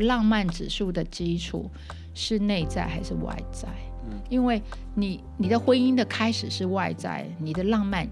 [0.00, 1.70] 浪漫指数的基础
[2.14, 3.68] 是内在还是外在？
[4.28, 4.60] 因为
[4.94, 8.08] 你你的婚姻的开始是外在，你的浪漫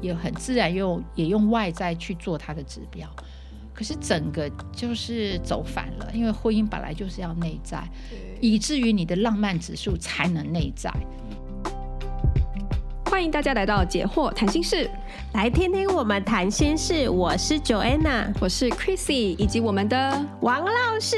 [0.00, 3.08] 也很自然用也用外在去做它的指标。
[3.72, 7.82] 可是整个就是走反了，因为婚姻本来就是要内在，
[8.40, 10.92] 以至于你的浪漫指数才能内在。
[13.10, 14.88] 欢迎大家来到解惑谈心室，
[15.34, 17.08] 来听听我们谈心事。
[17.08, 21.16] 我是 Joanna，我是 Chrissy，以及我们的王老师。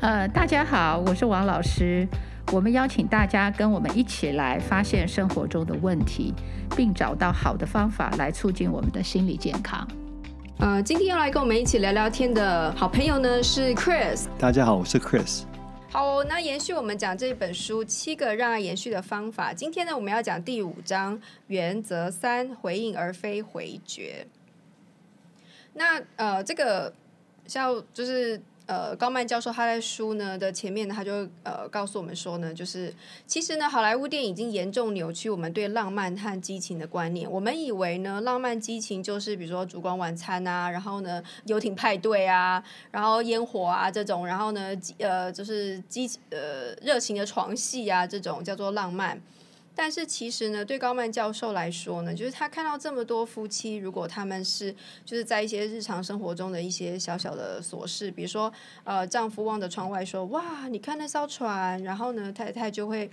[0.00, 2.06] 呃，大家好，我是王老师。
[2.52, 6.34] 我们邀请大家跟我们一起来发现生活中的问题，
[6.76, 9.86] 并找到好的方法来促进我们的心理健康。
[10.58, 14.24] 呃，今天要来跟我们一起聊聊天的好朋友呢是 Chris。
[14.40, 15.44] 大家好，我是 Chris。
[15.92, 24.26] 好，那延续我们讲这本书《七个让爱延续的方法》，今天呢我们要讲第五章原则三：回应而非回绝。
[25.74, 26.90] 那呃，这个
[27.46, 28.40] 像就是。
[28.66, 32.94] 呃，高曼教授他在书呢的前面，他就呃告诉我们说呢，就是
[33.26, 37.30] 其实呢，好莱坞电影已经严重扭曲我们对浪漫和激情的观念。
[37.30, 49.20] 我们以为呢，浪漫激情就是比如说烛光晚餐啊，然后呢，游艇派对啊，然后烟火啊这种，然后呢，呃，就是激呃热情的床戏啊这种叫做浪漫。
[49.74, 54.70] 但是其实呢，对高曼教授来说呢，就是他看到这么多夫妻，如果他们是
[55.04, 58.52] 就是在一些日常生活中的一些小小的琐事，比如说
[58.84, 63.10] 呃，丈夫望着窗外说：“哇，你看那艘船。”然后呢，太太就会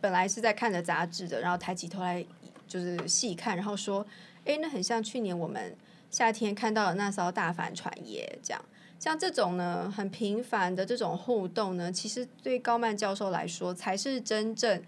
[0.00, 2.24] 本来是在看着杂志的，然后抬起头来
[2.66, 4.04] 就是细看，然后说
[4.44, 5.76] ：“诶，那很像去年我们
[6.10, 8.64] 夏天看到的那艘大帆船耶。”这样，
[8.98, 14.82] 像这种呢，很平凡的这种互动呢，其实对高曼教授来说才是真正。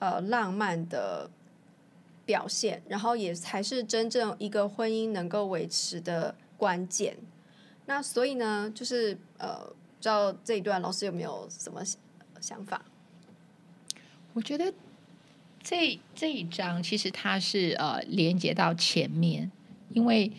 [0.00, 1.30] 呃，浪漫的
[2.24, 7.14] 表现，然后也才是真正一个婚姻能够维持的关键。
[7.84, 11.82] 那所以呢，就是呃，不知道这一段老师有没有什么
[12.40, 12.82] 想法？
[14.32, 14.72] 我觉得
[15.62, 19.52] 这这一章其实它是呃连接到前面，
[19.90, 20.32] 因为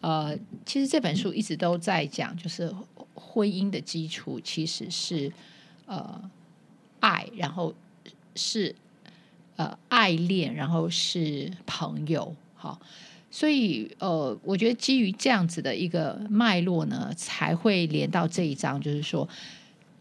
[0.00, 2.74] 呃，其实这本书一直都在讲，就是
[3.14, 5.30] 婚姻的基础其实是
[5.84, 6.30] 呃
[7.00, 7.74] 爱，然后
[8.34, 8.74] 是。
[9.56, 12.76] 呃，爱恋，然后是朋友，好，
[13.30, 19.28] 所以呃，我觉得基于这样子的一个脉络呢，才会连到这一章，就是说，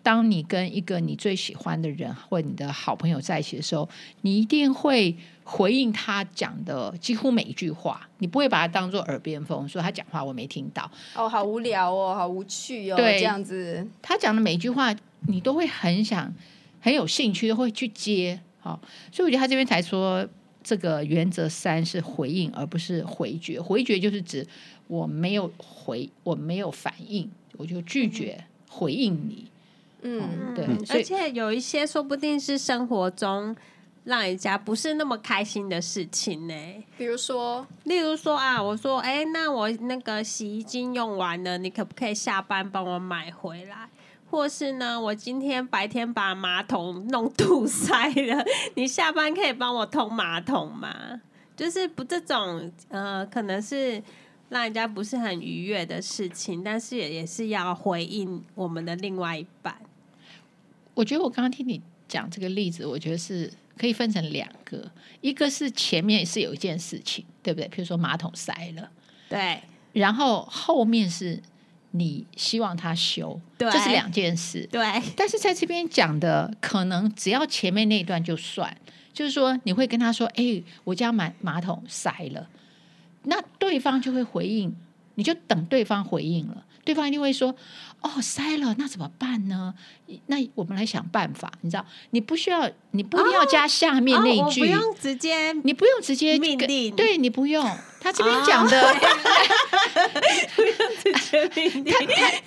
[0.02, 3.88] 当你跟一个你最喜欢的人或你的好朋友在一起的时候，
[4.22, 14.96] 你一定会回应他讲的几乎每一句话，你不会把他当做耳边风，说他讲话我没听到，哦，好无聊哦，好无趣哦，对，这样子，他讲的每一句话，
[15.28, 16.34] 你都会很想
[16.82, 18.40] 很有兴趣，都会去接。
[18.64, 18.80] 好，
[19.12, 20.26] 所以我觉得他这边才说，
[20.64, 23.60] 这个原则三是回应，而不是回绝。
[23.60, 24.48] 回绝就是指
[24.88, 29.52] 我没有回，我没有反应，我就拒绝回应你。
[30.04, 30.66] 嗯，嗯对。
[30.96, 33.54] 而且有一些说不定是生活中
[34.06, 36.56] 让人家不是那么开心的事情呢。
[36.98, 43.90] 比如说，例如说啊，我说，哎，那我那个洗衣精用完了，你可不可以下班帮我买回来？
[44.34, 51.22] 或是呢，我今天白天把马桶弄堵塞了，你下班可以帮我通马桶吗？
[51.56, 54.02] 就是不这种呃，可能是
[54.50, 59.78] 让人家不是很愉悦的事情，但是也也是要回应我们的另外一半。
[60.96, 64.90] 我觉得我刚刚听你讲这个例子，我觉得是可以分成两个，
[65.22, 67.68] 一个是前面是有一件事情，对不对？
[67.68, 68.90] 比如说马桶塞了，
[69.30, 69.62] 对，
[69.92, 71.40] 然后后面是。
[71.96, 74.68] 你希望他修，这是两件事。
[74.72, 74.82] 对，
[75.16, 78.76] 但是在这边讲的，可能只要前面那一段就算，
[79.14, 82.50] 就是说你会跟他说：“哎，我家马马桶塞了。”
[83.26, 84.76] 那对方就会回应，
[85.16, 86.66] 你就等对方回应了。
[86.84, 87.56] 对方一定会说
[88.02, 89.76] ：“哦，塞了，那怎么办呢？
[90.28, 91.52] 那我们来想办法。
[91.62, 97.66] 你知道，你不需要，你不一定要加下面那一句，不用直接，你不用直接命令，对你不用。
[98.00, 98.96] 他这边讲的，
[100.58, 101.94] 不用直接命令。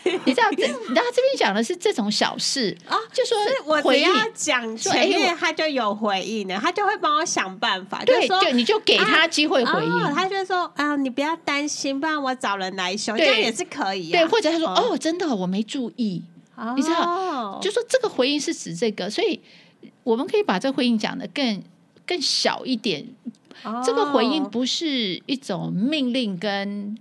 [0.27, 8.05] 你知道，这你知道他这边讲的是这种小事啊，就说我回应讲前面他就有回应了，他就会帮我想办法。
[8.05, 14.13] 对，就你就给他机会回应，他就说啊，你不要担心，不然我找人来修，这样也是可以。
[14.13, 14.27] 对。
[14.27, 16.23] 或者他说：“哦，真的，我没注意。
[16.57, 19.41] 哦”你知道，就说这个回应是指这个，所以
[20.03, 21.63] 我们可以把这个回应讲的更
[22.07, 23.07] 更小一点。
[23.65, 26.97] 哦、这个回应不是一种命令跟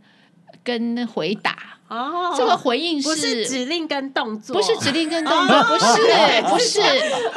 [0.64, 1.56] 跟回答。
[1.88, 6.82] 哦，这个回应是，不是指令跟动作，不是指令跟动作，哦、不是，不是。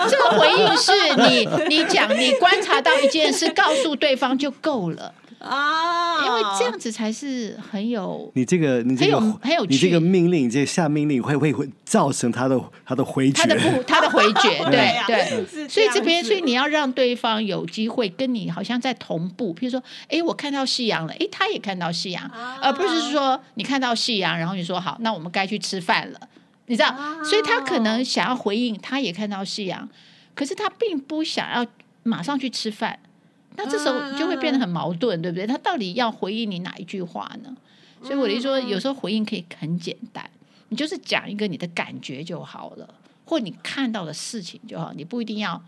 [0.09, 0.93] 这个回应是
[1.29, 5.13] 你你讲，你观察到一件事，告诉对方就够了。
[5.41, 15.47] 哦，因为这样子才是很有你这个你这个很有很有趣你这个命令，这个下命令会会会造成他的他的回绝，他的不他的回绝，对 对啊对。
[15.47, 22.59] 是所以这边，子所以你要让对方有机会跟你好像在同步，譬如说，哎，我看到夕阳了，哎，他也看到夕阳，啊。
[22.61, 26.21] 而不是说你看到夕阳，然后你说好，那我们该去吃饭了，
[26.67, 26.89] 你知道？
[26.89, 27.23] 啊。
[27.23, 29.89] 所以他可能想要回应，他也看到夕阳，
[30.35, 31.65] 可是他并不想要
[32.03, 32.99] 马上去吃饭，
[33.59, 35.47] 那这时候就会变得很矛盾，对不对？
[35.47, 37.55] 他到底要回应你哪一句话呢？
[38.03, 40.31] 所以我的意思说，有时候回应可以很简单，
[40.69, 42.89] 你就是讲一个你的感觉就好了，
[43.25, 45.61] 或你看到的事情就好，你不一定要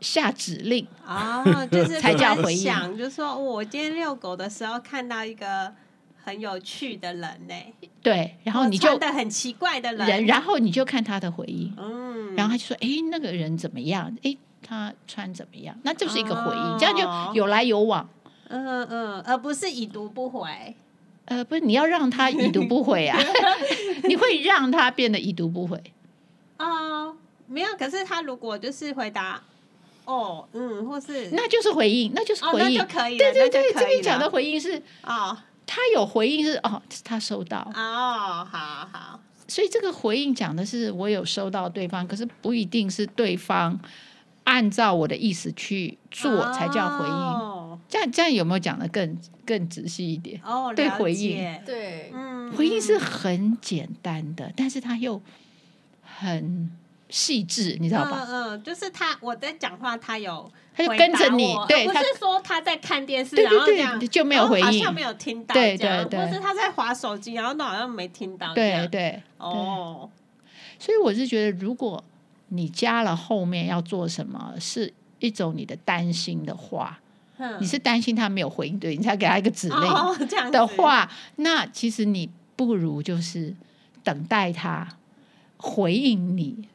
[0.00, 0.86] 下指令。
[1.06, 1.42] 哦，
[1.72, 5.72] 就是 才叫回应想，就说我今天遛狗的时候看到一个
[6.22, 7.54] 很有趣的人呢，
[8.02, 14.14] 对，然后你就的很奇怪的人，人，然后你就看他的回应，嗯，然后他就说：“哎，那个人怎么样？
[14.22, 18.08] 哎，他穿怎么样？”那就是一个回应，哦这样就有来有往。
[18.48, 20.74] 嗯嗯，而不是已读不回。
[21.26, 23.16] 呃，不是，你要让他已读不回啊，
[24.04, 25.80] 你会让他变得已读不回。
[26.58, 27.14] 哦，
[27.46, 29.40] 没有，可是他如果就是回答，
[30.04, 32.78] 哦，嗯，或是那就是回应，那就是哦，回应。
[32.78, 43.78] 那就可以了，对对对，这边讲的回应是，哦他有回应是哦，他收到，哦，好好，所以这个回应讲的是我有收到对方，可是不一定是对方
[44.44, 47.12] 按照我的意思去做才叫回应。
[47.12, 50.40] 哦，这样这样有没有讲的更更仔细一点？
[50.44, 51.36] 哦对回应。
[51.64, 55.20] 对，嗯，回应是很简单的，但是他又
[56.02, 56.70] 很
[57.08, 58.26] 细致，你知道吧？
[58.28, 64.66] 嗯嗯，就是他我在讲话，他有他就跟着你对不是说他在看电视，对然后对这样对，就没有回应。
[64.66, 64.94] 好像。
[64.94, 66.26] 没有听到，对这样对对。
[66.26, 70.08] 或是他在划手机，然后都好像没听到，这对样，对，哦，
[70.78, 72.02] 所以我是觉得，如果
[72.50, 77.00] 你加了后面要做什么，是一种你的担心的话，
[77.38, 83.54] 嗯你是担心他没有回应，对你才给他一个指令的话，那其实你不如就是
[84.04, 84.86] 等待他
[85.56, 86.68] 回应你，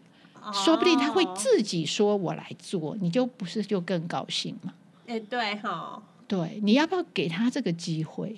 [0.51, 4.73] 说不定他会哦自己说我来做，你就不是就更高兴吗？
[5.07, 8.35] 哎，对哈，对，你要不要给他这个机会？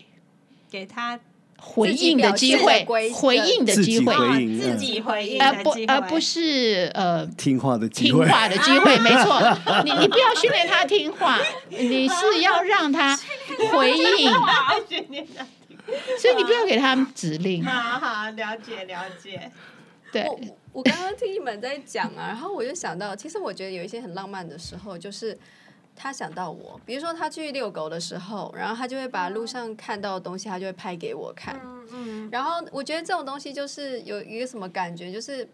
[0.69, 1.17] 给他
[1.59, 8.25] 回应的机会回应的机会，自己回哦应自己回应而不而不是呃听话的机会。
[8.25, 9.41] 听话的机会， 没错。
[9.83, 11.39] 你你不要训练他听话，
[11.69, 13.17] 你是要让他
[13.73, 14.31] 回应，
[16.19, 17.65] 所以你不要给他指令。
[17.65, 19.51] 好好了解了解，
[20.11, 20.39] 对，我
[20.73, 25.37] 我刚刚听你们在讲啊，然后我就想到，其实我觉得有一些很浪漫的时候，就是
[25.99, 31.59] 他想到我，比如说他去遛狗的时候，然后他就会把路上看到的东西，他就会拍给我看。
[31.63, 35.49] 嗯嗯，然后我觉得这种东西就是有一个什么感觉，就是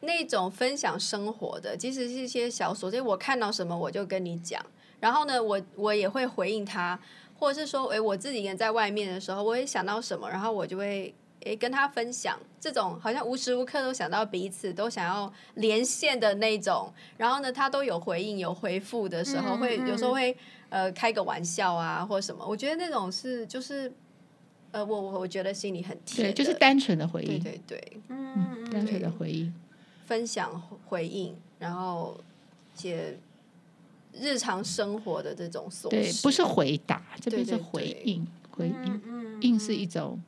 [0.00, 4.64] 那种分享生活的，即使是一些小琐碎，我看到什么我就跟你讲，
[5.00, 6.98] 然后呢，我我也会回应他，
[7.38, 11.14] 或者是说，诶，我自己一个人在外面的时候，我也想到什么，然后我就会
[11.48, 20.36] 诶跟他分享，这种好像无时无刻都想到彼此，都想要连线的那种，然后呢，他都有回应有回复的时候，嗯会嗯有时候会
[20.68, 23.92] 呃开个玩笑啊，或什么，我觉得那种是就是。
[24.70, 29.50] 呃，我我我觉得心里很甜对，就是单纯的回对应，对对，嗯单纯的回应。
[30.04, 32.20] 分享回应，然后
[32.74, 33.18] 且
[34.12, 40.20] 日常生活的这种琐对，事，不是回答，这边是对对回应，回应，嗯应是一种，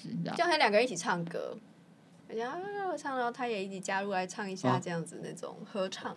[0.00, 1.56] 是你知道就，他两个人一起唱歌，
[2.28, 6.16] 人家啊唱，然后他也一起加入来唱一下，哦这样子那种合唱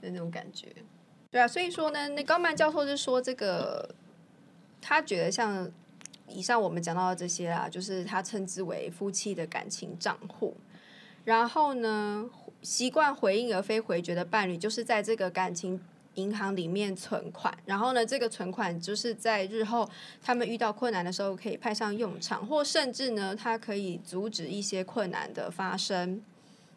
[0.00, 0.74] 的那种感觉。
[1.30, 3.94] 对啊，所以说呢，那高曼教授就说这个，
[4.80, 5.70] 他觉得像
[6.26, 10.56] 以上我们讲到的这些啊，就是他称之为夫妻的感情账户。
[11.24, 12.28] 然后呢，
[12.62, 15.80] 习惯回应而非回绝的伴侣，就是在这个感情
[16.14, 17.56] 银行里面存款。
[17.64, 19.88] 然后呢，这个存款就是在日后
[20.20, 26.22] 他们遇到困难的时候可以派上用场，或甚至呢，它可以阻止一些困难的发生。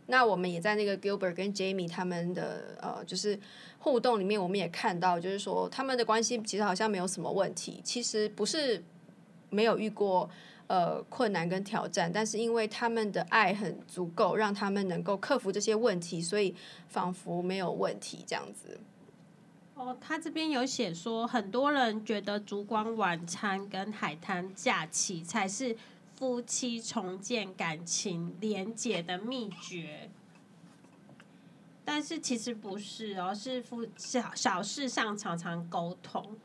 [0.08, 3.40] 那我们也在那个 Gilbert 跟 Jamie 他们的呃，就是
[3.80, 8.84] 互动里面，我们也看到，就是说他们的关系其实好像没有什么问题，其实不是
[9.50, 10.30] 没有遇过
[10.68, 16.54] 呃困难跟挑战，但是因为他们的爱很足够，让他们能够克服这些问题，所以
[16.90, 18.78] 仿佛没有问题这样子。
[19.76, 25.76] 哦，他这边有写说，很多人觉得烛光晚餐跟海滩假期才是
[26.16, 30.10] 夫妻重建感情连结的秘诀，
[31.84, 36.38] 但是其实不是哦，是夫小小事上常常沟通。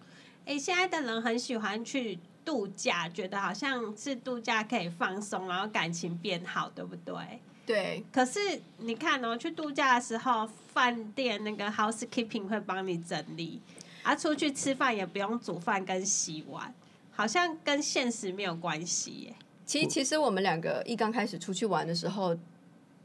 [0.47, 7.14] 诶，现在的人很喜欢去度假，觉得好像是度假可以放松，然后感情变好，对不对？
[7.68, 8.40] 对，可是
[8.78, 13.60] 你看哦，去度假的时候，饭店那个 housekeeping 会帮你整理
[14.02, 16.72] 啊，出去吃饭也不用煮饭跟洗碗，
[17.12, 19.34] 好像跟现实没有关系耶。
[19.66, 22.34] 其实，其实我们两个一刚开始出去玩的时候，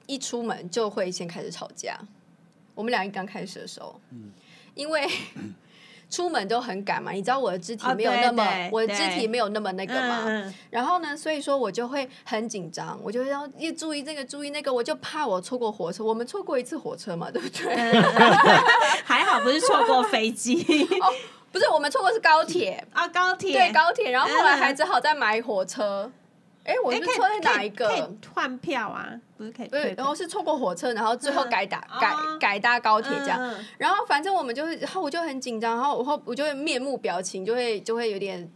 [0.07, 1.99] 一出门就会先开始吵架。
[2.73, 4.31] 我们俩一刚开始的时候，嗯，
[4.75, 5.05] 因为。
[6.13, 10.25] 出门都很赶嘛，你知道我的肢体没有那么，哦、我的肢体没有那么那个嘛。
[10.27, 16.03] 嗯、然后呢，所以说我就会很紧张，我就要一注意这个注意那个，我就怕我错过火车。
[16.03, 17.73] 我们错过一次火车嘛， 对不对？
[17.73, 18.03] 嗯、
[19.03, 20.61] 还好不是错过飞机。
[21.01, 21.09] 哦，
[21.51, 26.11] 不是，我们错过是高铁啊，高铁对高铁，然后后来还只好再买火车。
[26.63, 28.11] 哎，我是错在哪一个？
[28.33, 29.67] 换票啊，不是可以？
[29.67, 33.55] 对，然后是错过火车，然后最后改打改改搭高铁这样。
[33.77, 38.51] 然后反正我们就是，然后我就很紧张，然后我我就会面目表情就会就会有点。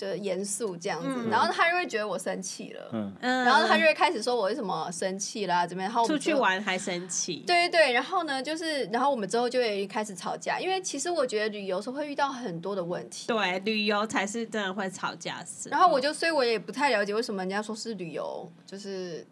[0.00, 2.88] 就严肃这样子，嗯、然后他就会觉得我生气了，
[3.20, 5.92] 嗯、然后他就会开始说我为什么生气啦，怎么样？
[5.92, 7.44] 然后出去玩还生气？
[7.46, 15.68] 对对对，然后呢，就是然后我们之后就会开始吵架，因为其实我觉得旅游时候会遇到很多的问题，对，旅游才是真的会吵架事。
[15.68, 19.26] 然后我就，所以我也不太了解为什么人家说是旅游，就是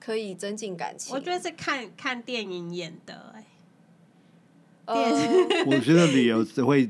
[0.00, 1.14] 可以增进感情。
[1.14, 3.44] 我觉得是看看电影演的，哎，
[4.86, 4.94] 呃、
[5.66, 6.88] 我觉得旅游只会。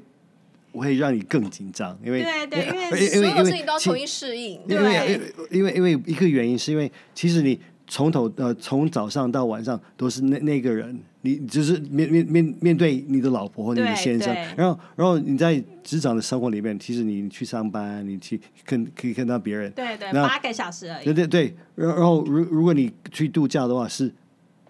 [0.74, 4.60] 我会让你更紧张，因为对对，因为因为所有事情都要重新适应。
[4.68, 21.04] 因为因为因为因为一个原因是因为其实你从头呃从早上到晚上都是那那个人，你就是面面面面对你的老婆或你的先生，然后然后你在职场的生活里面，其实你去上班，你去跟可以看到别人，对对，八个小时而已。
[21.04, 24.12] 对对对，然后然后如如果你去度假的话是。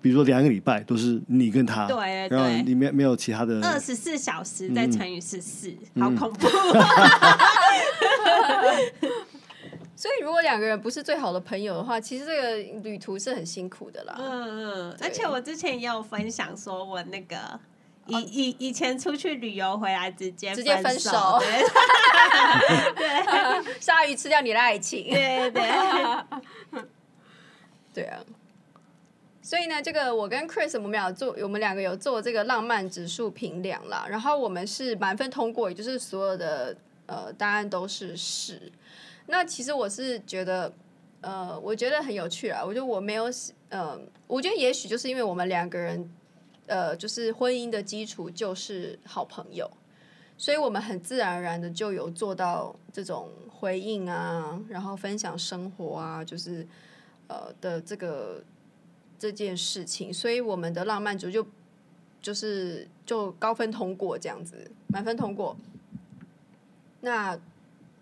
[0.05, 3.59] 比如说两个礼拜都是你跟他，对，对，然后里面没有其他的。
[3.67, 6.47] 二十四小时再乘以十四，嗯，好恐怖。
[9.97, 14.15] 所以如果两个人不是最好的朋友的话，其实这个旅途是很辛苦的啦。
[14.19, 17.59] 嗯嗯，而且我之前也有分享说，我那个
[18.09, 21.41] 以以以前出去旅游回来直接直接分手，
[22.95, 25.63] 对， 鲨鱼吃掉你的爱情，对对。
[27.95, 28.21] 对啊。
[29.45, 36.75] 所以呢，这个我跟 Chris 我们俩做，我们两个有做这个浪漫指数评量啦，然后我们是满分通过，也就是所有的
[37.05, 38.73] 呃答案都是是。
[39.27, 40.73] 那其实我是觉得，
[41.21, 42.65] 呃，我觉得很有趣啊。
[42.65, 43.27] 我觉得我没有，
[43.69, 46.11] 呃，我觉得也许就是因为我们两个人，
[46.67, 49.71] 呃，就是婚姻的基础就是好朋友，
[50.39, 56.67] 所以我们很自然而然的就有做到这种回应啊，然后分享生活啊，就是
[57.29, 58.43] 呃的这个。
[59.18, 61.47] 这件事情，所以我们的浪漫组就
[62.21, 65.56] 就是就高分通过这样子，满分通过。
[67.00, 67.38] 那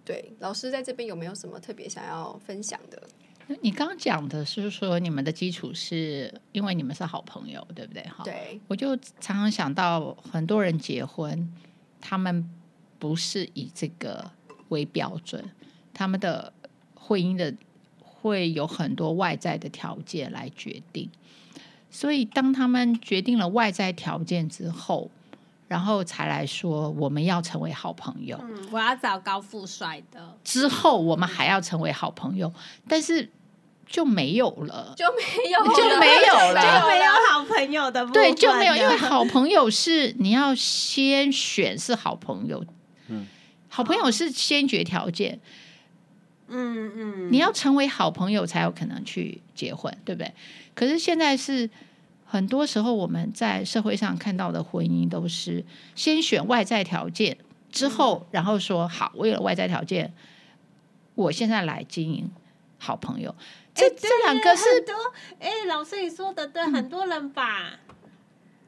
[0.04, 3.02] 对老师在这边有没有什么特别想要分享的？
[3.60, 8.02] 你刚刚讲的是说你们的基础是因为你们是好朋友，对不对？
[8.04, 8.60] 哈，对。
[8.68, 11.52] 我就常常想到很多人结婚，
[12.00, 12.48] 他们
[12.98, 14.30] 不是以这个
[14.68, 15.44] 为标准，
[15.92, 16.52] 他们的
[16.94, 17.54] 婚姻的。
[18.22, 21.10] 会有很多外在的条件来决定，
[21.90, 25.10] 所以当他们决定了外在条件之后，
[25.66, 28.38] 然后才来说我们要成为好朋友。
[28.40, 30.38] 嗯，我要找高富帅的。
[30.44, 32.52] 之后我们还要成为好朋友，
[32.86, 33.28] 但是
[33.88, 38.06] 就没有了，就没有，就没有 了，就没有好朋友的。
[38.06, 42.64] 对，就没有，因为好朋友 是你要先选是好朋友，
[43.08, 43.26] 嗯，
[43.68, 45.40] 好朋友是先决条件。
[46.52, 50.32] 嗯嗯，你要成为好朋友才有可能去结婚，对不对？
[50.74, 51.68] 可是现在是
[52.24, 57.36] 很多时候我们在社会上看到的婚姻都是先选外在条件，
[57.70, 60.12] 之后然后说好，为了外在条件，
[61.14, 62.30] 我现在来经营
[62.78, 63.34] 好朋友。
[63.74, 64.92] 这这两个是多
[65.40, 67.78] 哎，老师你说的对，很多人把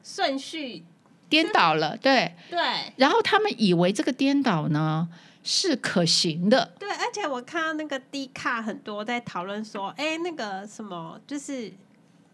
[0.03, 0.83] 顺序
[1.29, 2.33] 颠倒了，对。
[2.49, 2.59] 对，
[2.95, 5.07] 然后他们以为这个颠倒呢，
[5.47, 11.71] 是可行的，对，而且我看到那个 D 卡很多在讨论说，哎，那个什么，就是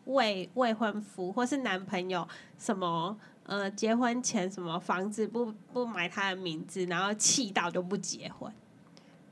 [0.06, 2.26] 未未婚夫或是男朋友
[2.58, 8.50] 什么，呃，结婚前什么房子不不买他的名字，然后气到就不结婚，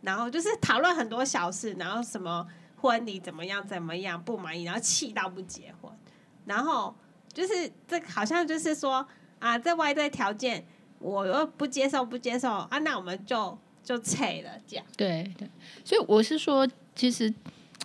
[0.01, 2.45] 然后就是讨论很多小事，然后什么
[2.81, 5.89] 婚礼怎么样怎么样不满意，然后气到不结婚，
[6.43, 6.93] 然后
[7.31, 9.07] 就是这好像就是说
[9.39, 10.67] 啊，这外在条件
[10.99, 13.57] 我又不接受不接受啊，那我们就。
[13.89, 15.49] 就拆了，这样对对，
[15.83, 17.33] 所以我是说，其实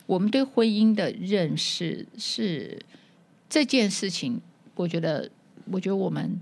[0.05, 2.79] 我们对婚姻的认识是
[3.49, 4.39] 这件事情，
[4.75, 5.31] 我觉得，
[5.71, 6.39] 我觉得我们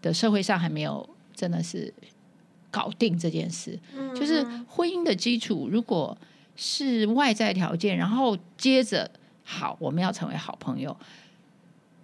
[0.00, 1.92] 的社会上还没有真的是
[2.70, 3.76] 搞定这件事。
[3.92, 6.16] 嗯，就是婚姻的基础，如果
[6.54, 9.10] 是外在条件，然后接着
[9.42, 10.96] 好，我们要成为好朋友，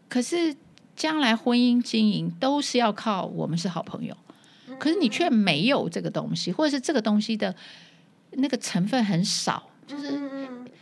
[0.09, 0.57] 可是
[0.97, 4.17] 将来婚姻经营都是要靠我们是好朋友。
[4.79, 7.55] 可是你却没有这个东西，或者是这个东西的
[8.33, 10.21] 那个成分很少，就是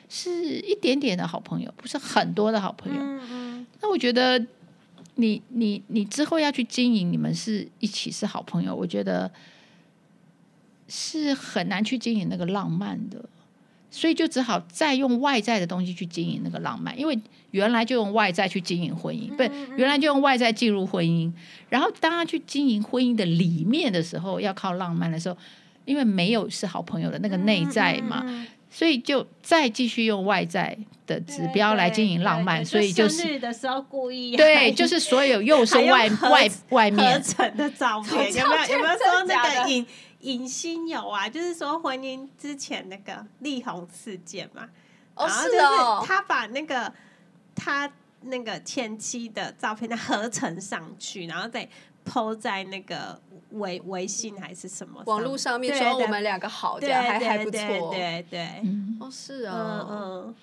[0.09, 3.01] 是一点点的好朋友，不是很多的好朋友。
[3.81, 4.45] 那我觉得
[5.17, 9.31] 你你你之后要去经营，你们是一起是好朋友，我觉得
[10.89, 13.25] 是很难去经营那个浪漫的。
[13.91, 17.19] 所以就只好再用外在的东西去经营那个浪漫，因为
[17.53, 19.43] 原来就用外在去经营婚姻，不，
[19.77, 21.33] 原来就用外在进入婚姻。
[21.69, 25.37] 然后当他去经营婚姻的里面的时候，要靠浪漫的时候，
[25.85, 30.77] 因为没有是好朋友的那个内在嘛，所以就再继续用外在
[31.07, 32.63] 的指标来经营浪漫。
[32.65, 39.87] 所以就是的时候故意对，就是所有又是外外外面合成的照片，有没有有没有说那个影？
[40.27, 44.69] 影星有啊，就是说婚姻之前那个力宏事件嘛，
[45.15, 46.93] 哦，然后就是他把那个
[47.55, 47.91] 他
[48.23, 51.69] 那个前妻的照片的合成上去，然后再
[52.05, 53.21] po 在那个
[53.53, 58.49] 微微信还是什么网络上面，说我们两个好，这样还还不错，对对
[58.99, 60.35] 哦是啊，嗯，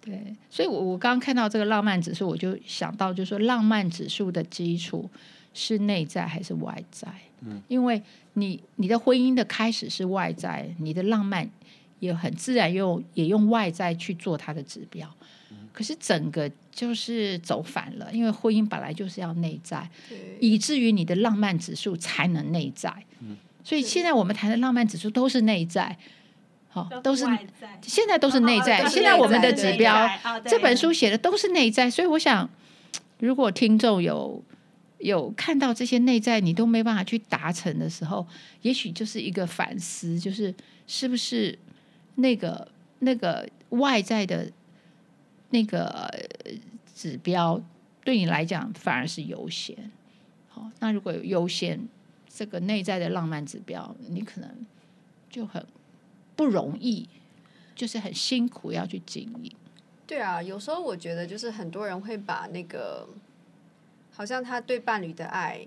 [0.00, 5.10] 对，所以我我刚刚看到这个浪漫指数，我就想到，就是说浪漫指数的基础
[5.52, 7.06] 是内在还是外在？
[7.40, 8.02] 嗯，因为。
[8.38, 11.50] 你你的婚姻的开始是外在，你的浪漫
[12.00, 15.10] 也很自然用也用外在去做它的指标，
[15.72, 19.88] 可是整个就是走反了，因为婚姻本来就是要内在，
[20.38, 22.92] 以至于你的浪漫指数才能内在。
[23.64, 25.96] 所以现在我们谈的浪漫指数都是内在，
[26.68, 27.24] 好，都是
[27.80, 28.86] 现在都是内在。
[28.86, 30.06] 现在我们的指标，
[30.44, 32.50] 这本书写的都是内在，所以我想，
[33.18, 34.44] 如果听众有。
[34.98, 38.26] 有看到这些内在你都没办法去达成的时候，
[38.62, 40.54] 也许就是一个反思，就是
[40.86, 41.58] 是不是
[42.14, 42.66] 那个
[43.00, 44.50] 那个外在的
[45.50, 46.10] 那个
[46.94, 47.60] 指标
[48.02, 49.76] 对你来讲反而是优先。
[50.48, 51.78] 好，那如果有优先
[52.26, 54.50] 这个内在的浪漫指标，你可能
[55.28, 55.64] 就很
[56.34, 57.06] 不容易，
[57.74, 59.52] 就是很辛苦要去经营。
[60.06, 63.06] 对啊，有时候我觉得就是很多人会把那个。
[64.16, 65.60] 好像他对伴侣的爱，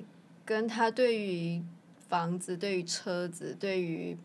[0.44, 1.62] 跟他对于
[2.08, 4.18] 房子、对于车子、对于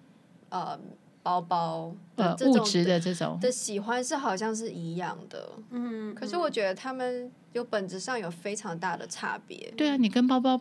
[0.49, 0.81] 呃
[1.23, 5.53] 包包的物质的这种的喜欢是好像是一样的。
[5.69, 9.71] 嗯，可是我觉得他们有本质上有非常大的差别。
[9.77, 10.59] 对啊，你跟包包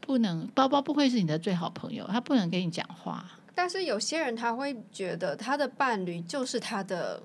[0.00, 3.22] 不能，包包不会是你的最好朋友，他不能跟你讲话。
[3.54, 7.22] 但是有些人他会觉得他的伴侣就是他的。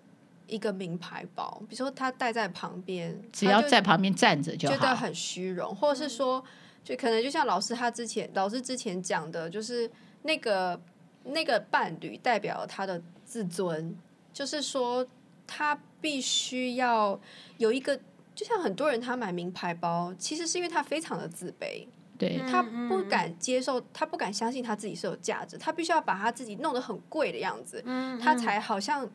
[0.51, 6.43] 一个名牌包，比如说他戴在旁边，只要在旁边站着就好，觉得很虚荣，或者是说，
[6.83, 9.89] 就可能就像老师他之前老师之前讲的，就是
[10.23, 10.79] 那个
[11.23, 13.97] 那个伴侣代表他的自尊，
[14.33, 15.07] 就是说
[15.47, 17.17] 他必须要
[17.57, 17.97] 有一个，
[18.35, 21.87] 就像很多人他买名牌包，其实是因为他非常的自卑，
[22.17, 27.81] 对，他不敢接受，他不敢相信他自己是有价值，他必须要把他自己弄得很贵的样子，
[28.21, 29.09] 他才好像。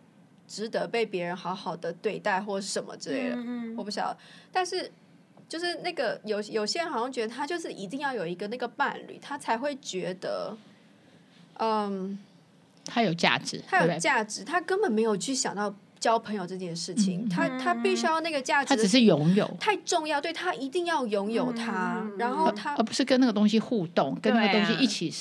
[0.46, 4.18] 值得被别人好好的对待，或什么之类的，嗯嗯，我不晓得。
[4.52, 4.90] 但是，
[5.48, 10.56] 就是那个有有些人好像觉得他就是一定要有一个那个伴侣，他才会觉得，
[11.58, 12.18] 嗯，
[12.84, 17.26] 他有价值，他有价值，他根本没有去想到交朋友这件事情。
[17.26, 25.14] 嗯、他他必须要那个价值，他只是拥有，太重要，对，他一定要拥有他，嗯、然后他而不是跟那个东西互动，跟那个东西一起、啊、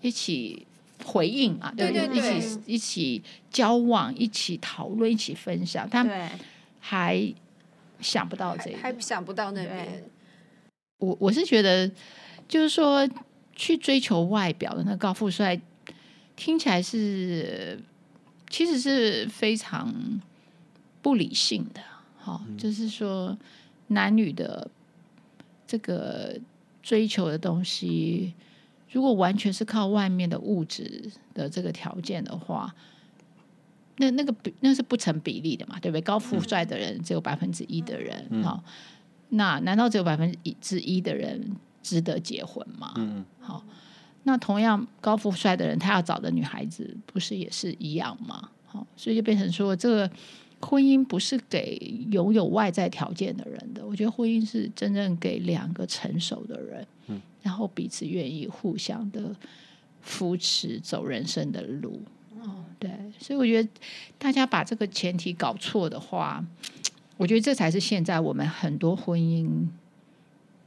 [0.00, 0.66] 一起。
[1.02, 5.88] 回应啊，对对对，一起一起交往，一起讨论，一起分享。
[5.90, 6.06] 他
[6.80, 7.34] 还
[8.00, 10.04] 想不到这个，还想不到那边。
[10.98, 11.90] 我我是觉得，
[12.46, 13.06] 就是说，
[13.54, 15.60] 去追求外表的那高富帅，
[16.36, 17.78] 听起来是
[18.48, 19.92] 其实是非常
[21.02, 21.80] 不理性的。
[22.16, 23.36] 好，就是说
[23.88, 24.70] 男女的
[25.66, 26.38] 这个
[26.82, 28.32] 追求的东西。
[28.94, 32.72] 如果完全是靠外面的物质的这个条件的话，
[33.96, 36.00] 那那个比那是不成比例的嘛，对不对？
[36.00, 38.72] 高富帅的人只有百分之一的人，好、嗯，
[39.30, 42.92] 那难道只有百分之一的人值得结婚吗？
[42.94, 43.64] 嗯，好，
[44.22, 48.48] 那同样高富帅的人，他要找的女孩子不是也是一样吗？
[48.66, 50.08] 好，所以就变成说，这个
[50.60, 51.76] 婚姻不是给
[52.12, 56.84] 拥有外在条件的人的，我觉得婚姻是真正给两个成熟的人。
[57.06, 57.22] 嗯。
[57.44, 59.36] 然后彼此愿意互相的
[60.00, 62.00] 扶持走人生的路，
[62.40, 63.68] 哦，对，所以我觉得
[64.18, 66.42] 大家把这个前提搞错的话，
[67.18, 69.66] 我觉得这才是现在我们很多婚姻，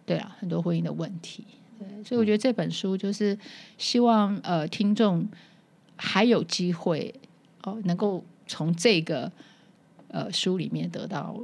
[0.05, 1.43] 对啊，很多婚姻的问题。
[1.79, 3.35] 对，所以我觉得这本书就是
[3.79, 5.27] 希望呃听众
[5.95, 7.11] 还有机会
[7.63, 9.31] 哦，能够从这个
[10.09, 11.35] 呃书里面得到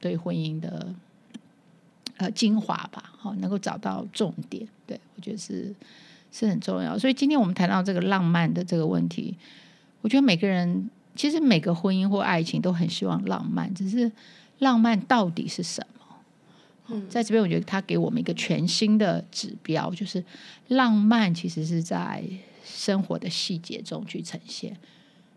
[0.00, 0.94] 对婚姻的。
[2.18, 5.74] 呃，精华吧，好，能够找到重点，对，我觉得是
[6.30, 6.98] 是很重要。
[6.98, 9.36] 所以今天我们谈到这个浪漫的这个问题，
[10.02, 14.10] 我觉得每个人其实每个婚姻或爱情都很希望浪漫，只是
[14.58, 16.16] 浪漫到底是什么？
[16.88, 20.24] 嗯，在这边我觉得他给我们一个全新的指标，就是
[20.68, 22.24] 浪漫其实是在
[22.64, 24.76] 生活的细节中去呈现。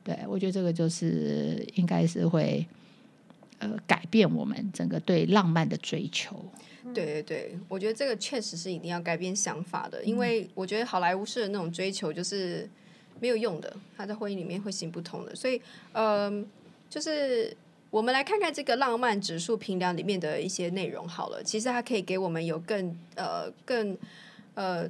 [0.04, 2.66] 对，我觉得这个就是应该是会
[3.62, 6.36] 呃改变我们整个对浪漫的追求。
[6.94, 12.68] 对对对，我觉得这个确实是一定要改变想法的，因为我觉得好莱坞式的那种追求就是
[13.20, 15.34] 没有用的，他在婚姻里面会行不通的。
[15.34, 15.62] 所以，
[15.94, 16.46] 嗯、呃，
[16.90, 17.56] 就是
[17.90, 23.98] 我们来看看这个浪漫指数评量里面的一些内容好了，其实它可以给我们有更呃更。
[24.54, 24.90] 呃，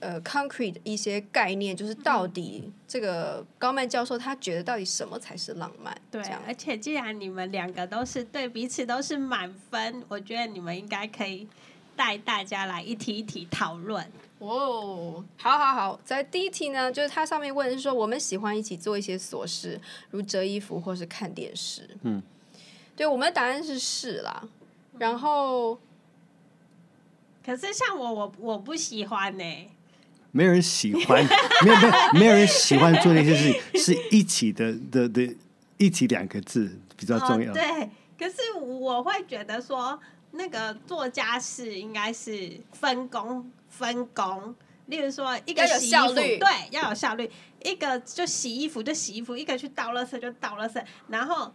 [0.00, 5.96] 呃，concrete 一些概念，就是到底这个高曼教授他觉得到底什么才是浪漫？
[6.10, 11.46] 对，而且既然你们两个都是对彼此都是满分，我觉得你们应该可以
[11.94, 14.04] 带大家来一题一题讨论。
[14.40, 21.88] 哦，好好好，在第一题呢，就是他上面问的是说，我们喜欢一起做一些琐事，如折衣服或是看电视。
[22.02, 22.20] 嗯，
[22.96, 24.42] 对，我们的答案是是啦，
[24.98, 25.78] 然后。
[27.46, 29.70] 可是像我，我我不喜欢呢、欸。
[30.32, 31.24] 没有人喜欢，
[31.64, 35.34] 没有没有没有人喜欢做那些事情，是一起的的的，
[35.78, 37.52] 一起两个字比较重要。
[37.52, 39.98] 哦、对，可是我会觉得说，
[40.32, 44.54] 那个做家事应该是分工分工。
[44.86, 47.30] 例如说，一个洗衣服，对，要有效率。
[47.62, 51.52] 一个就洗衣服就洗衣服，一个去倒垃圾就倒垃圾，然后。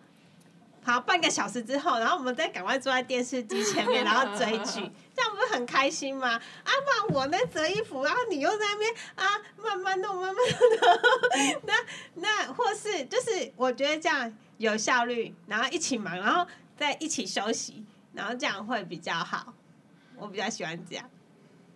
[0.84, 4.82] 好，半个小时之后，然后我们再赶快坐在电视机前面，然后追剧，
[5.16, 6.30] 这样不是很开心吗？
[6.30, 9.26] 啊，不然我在折衣服，然后你又在那边啊，
[9.62, 11.62] 慢慢弄，慢慢弄。
[11.68, 11.74] 那
[12.16, 19.54] 那或是就是，我觉得这样有效率，然后一起忙，然后再一起休息，然后这样会比较好。
[20.18, 21.08] 我比较喜欢这样。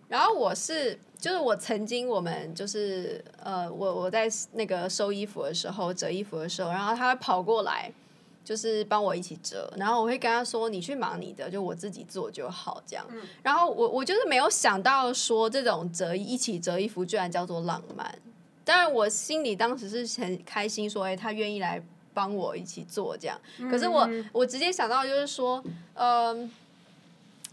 [0.08, 7.92] 然后我是，就是我曾经我们就是呃，我我在那个收衣服的时候，折衣服的时候，然后他会跑过来。
[8.46, 13.04] 就是帮我一起折，然后我会跟他说：“你去忙你的，就我自己做就好。”这样，
[13.42, 18.16] 然后我我就是没有想到说这种折一起折衣服居然叫做浪漫。
[18.64, 21.82] 当然，我心里当时是很开心，说：“哎，他愿意来
[22.14, 23.36] 帮我一起做这样。”
[23.68, 25.60] 可是我我直接想到就是说，
[25.94, 26.48] 嗯。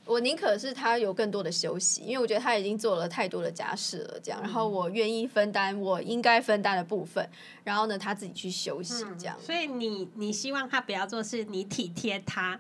[0.06, 7.28] 我宁可是他有更多的休息，因为我觉得他已经做了太多的家事了，这样，然后我愿意分担我应该分担的部分，
[7.64, 9.38] 然后呢，他自己去休息，这样。
[9.40, 12.60] 嗯，所以你你希望他不要做事，你体贴他，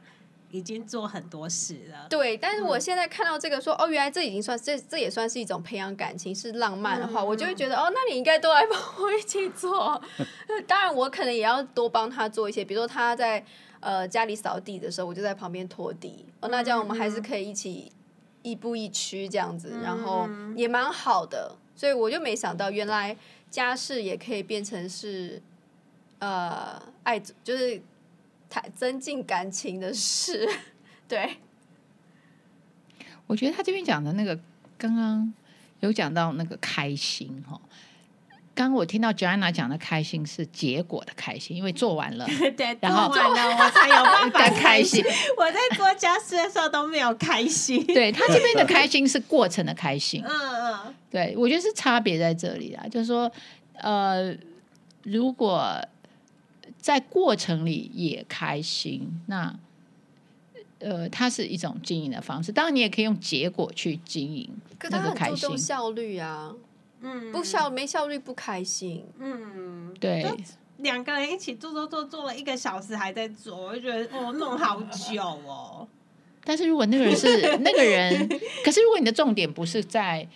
[0.52, 2.08] 已经做很多事了。
[2.10, 10.02] 对，但是我现在看到这个说，哦，原来这已经算这这也算是一种培养感情，是浪漫的话，嗯，我就会觉得，哦，那你应该多来帮我一起做。
[10.66, 13.46] 当然，我可能也要多帮他做一些，比如说他在。
[13.84, 16.26] 呃，家里扫地的时候，我就在旁边拖地。
[16.40, 17.92] 哦，那这样我们还是可以一起
[18.42, 21.54] 亦步亦趋这样子，然后也蛮好的。
[21.76, 23.18] 所以我就没想到，原来
[23.50, 25.42] 家事也可以变成是
[26.20, 27.82] 呃爱，就是
[28.50, 30.50] 谈增进感情的事。
[31.08, 31.38] 对，
[33.28, 34.40] 我觉得他这边讲的那个，
[34.78, 35.34] 刚刚
[35.82, 37.60] 有讲到那个开心哈。
[37.60, 37.62] 刚
[38.56, 45.04] 刚我听到 Joanna 讲的开心是结果的开心，因为做完了， 对，然后做完了我才有办法开心。
[45.04, 47.84] 开心 我在做家事的时候都没有开心。
[47.94, 50.24] 对，他这边的开心是过程的开心。
[50.24, 53.32] 嗯嗯，对，我觉得是差别在这里啊，就是说，
[53.74, 54.36] 呃，
[55.04, 55.76] 如果
[56.78, 59.56] 在过程里也开心，那
[60.78, 62.52] 呃，它是一种经营的方式。
[62.52, 64.48] 当然，你也可以用结果去经营
[64.92, 66.54] 那个开心，效率啊。
[67.04, 69.06] 嗯，不效没效率不开心。
[69.20, 70.26] 嗯，对，
[70.78, 75.88] 两个人一起做做做做了一个小时还在做，我就觉得哦弄好久哦。
[76.46, 78.28] 但是如果那个人是 那个人，
[78.64, 80.28] 可是如果你的重点不是在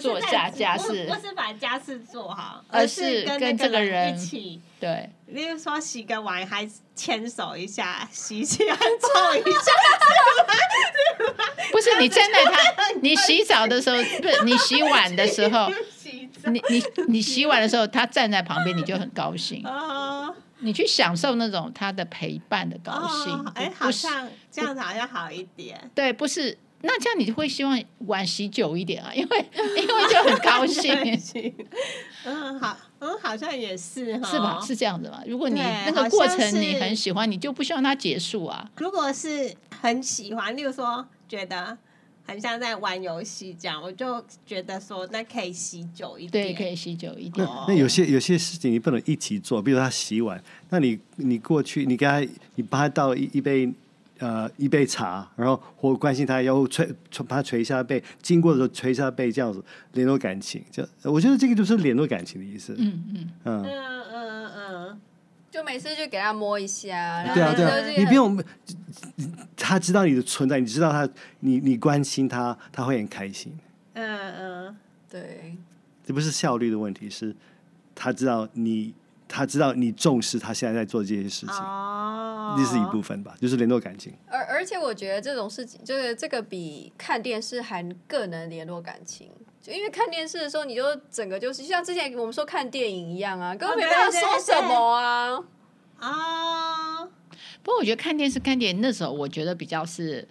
[0.00, 4.60] 做家家事，不是把家事做好，而是跟这个人一起。
[4.80, 9.72] 对，例如说洗个碗还牵手一下，洗起来 搓一下。
[11.72, 15.70] 不是你 站在他，你洗澡的时候，不是你洗碗的时候。
[16.52, 19.64] 你你你洗碗的时候，他站在旁边，你就很高兴。
[20.60, 23.52] 你去享受那种他的陪伴的高兴。
[23.54, 25.90] 哎，好像这样子好像好一点。
[25.94, 29.12] 对，不是，那这样你会希望碗洗久一点啊？
[29.14, 30.94] 因为因为就很高兴。
[32.24, 34.58] 嗯，好，嗯，好像也是，是吧？
[34.66, 35.22] 是这样子吧？
[35.26, 38.66] 如果你那个过程你很喜欢，你就不希望它结束啊。
[38.78, 41.76] 如果是很喜欢，例如说觉得。
[42.26, 47.46] 很像在玩游戏这样，我就觉得说那可以洗久一点，对，可以洗久一点。
[47.68, 52.20] 那有些有些事情你不能一起做，比如他洗碗，那你你过去你给他
[52.56, 53.72] 你帮他倒一一杯
[54.18, 56.84] 呃一杯茶，然后或关心他，然后捶
[57.28, 60.62] 把他捶一下背，经过的时候捶一下背，这样子联络感情。
[60.70, 62.74] 就我觉得这个就是联络感情的意思。
[62.78, 65.00] 嗯嗯嗯嗯嗯嗯，
[65.56, 68.44] 就每次就给他摸一下，对啊对啊，然后你不用，
[69.56, 71.08] 他知道你的存在，你知道他，
[71.40, 73.58] 你你关心他，他会很开心。
[73.94, 74.76] 嗯嗯，
[75.08, 75.56] 对，
[76.04, 77.34] 这不是效率的问题，是
[77.94, 78.94] 他知道你。
[79.28, 84.14] 他知道你重视他现在在做这些事情，哦，这是一部分吧，就是联络感情。
[84.28, 89.28] 而而且我觉得这种事情，就是这个比看电视还更能联络感情。
[89.66, 95.42] 就因为看电视的时候，你就整个就是就像之前我们说看电影一样啊，根本没办法说什么啊。
[95.98, 97.04] 啊，
[97.64, 100.28] 不过我觉得看电视看电影那时候，我觉得比较是。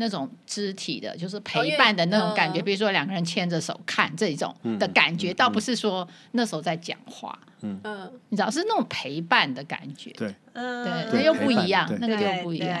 [0.00, 7.80] 那种肢体的，就是陪伴的那种感觉，比如说两个人牵着手看这种的感觉，倒不是说那时候在讲话，嗯。
[7.82, 12.80] 嗯，你知道是那种陪伴的感觉，对，嗯，对，那又不一样，那个又不一样。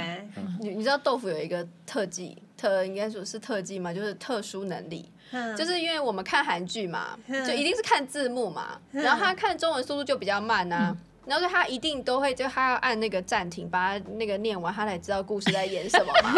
[0.60, 5.10] 你你知道豆腐有一个特技，特应该说是特技嘛，就是特殊能力，
[5.56, 10.96] 就是因为我们看韩剧嘛，就一定是看字幕嘛，然后他看中文速度就比较慢啊。
[11.28, 16.34] 然后他一定都会，就他要按那个暂停，把他那个念完，他才知道故事在演什么嘛。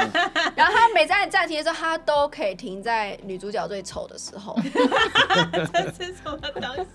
[0.54, 4.54] 然后他每次按暂停的时候，他都可以停在女主角最丑的时候。
[5.64, 6.86] 这是什么东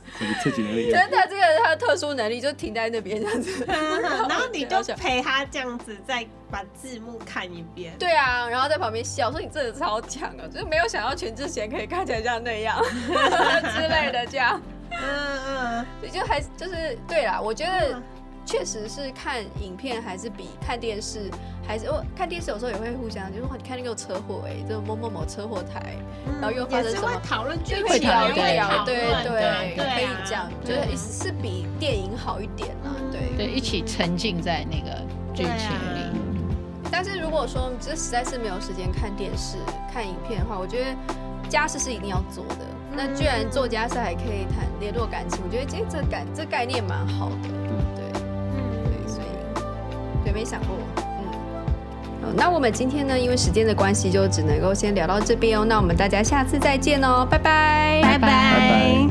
[0.43, 0.91] 西？
[0.91, 3.65] 真的，这个他的特殊能力就停在那边这样子。
[3.65, 7.93] 然后你就陪他这样子，再把字幕看一遍。
[7.97, 12.79] 对啊，然后在旁边笑说：“你真的超强啊！”就是没有想到全智贤可以看起来像那样
[13.73, 14.62] 之类的这样。
[14.91, 18.02] 嗯嗯，也就还就是对啦，我觉得
[18.45, 21.30] 确实是看影片还是比看电视
[21.67, 25.95] 还是我看电视有时候也会互相，就是你看那个车祸哎，就某某某车祸台，
[26.41, 33.19] 然后又发生什么讨论剧会聊一聊，对对对，可以讲，就是是比电影好一点啊，对。
[33.38, 34.99] 对，一起沉浸在那个
[35.34, 36.19] 剧情里。
[36.91, 39.58] 但是如果说这实在是没有时间看电视
[39.93, 40.95] 看影片的话，我觉得
[41.47, 42.65] 家事是一定要做的。
[42.95, 47.36] 那居然做家事还可以谈联络感情，我觉得这这概这概念蛮好的，
[47.95, 50.75] 对，嗯，对，所以对没想过，
[52.23, 55.63] 嗯，那我们今天呢，因为时间的关系，就只能够先聊到这边哦。
[55.63, 58.19] 那我们大家下次再见哦，拜拜，拜拜。
[58.19, 59.10] 拜拜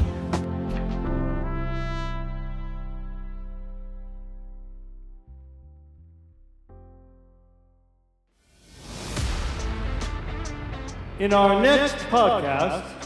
[11.20, 12.97] In our next podcast.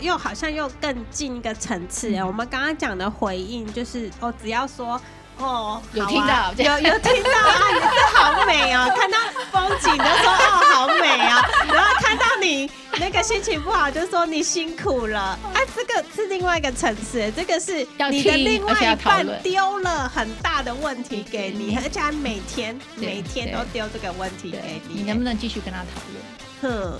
[0.00, 5.00] 又好像又更进一个层次哎，我们刚刚讲的回应就是哦，只要说
[5.38, 9.18] 哦， 有听到，有有听到啊，你这好美哦，看到
[9.52, 26.94] 风景就说哦，好美啊， 然后看到你那个心情不好就说你辛苦了，哎，这个是另外一个层次，这个是你的另外一半丢了很大的问题给你，而且还每天每天都丢这个问题给你，你能不能继续跟他讨论？
[26.94, 26.98] 哼。